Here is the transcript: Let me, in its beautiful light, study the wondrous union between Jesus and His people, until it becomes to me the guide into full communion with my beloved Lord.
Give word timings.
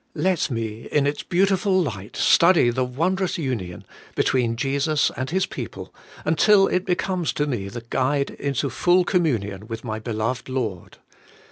Let 0.15 0.49
me, 0.49 0.87
in 0.91 1.05
its 1.05 1.21
beautiful 1.21 1.79
light, 1.79 2.15
study 2.15 2.71
the 2.71 2.83
wondrous 2.83 3.37
union 3.37 3.83
between 4.15 4.55
Jesus 4.55 5.11
and 5.15 5.29
His 5.29 5.45
people, 5.45 5.93
until 6.25 6.67
it 6.67 6.85
becomes 6.87 7.31
to 7.33 7.45
me 7.45 7.69
the 7.69 7.85
guide 7.87 8.31
into 8.31 8.71
full 8.71 9.03
communion 9.05 9.67
with 9.67 9.83
my 9.83 9.99
beloved 9.99 10.49
Lord. 10.49 10.97